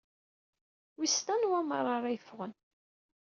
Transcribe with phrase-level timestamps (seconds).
[0.97, 2.53] Wissen anwa meṛṛa ara yeffɣen?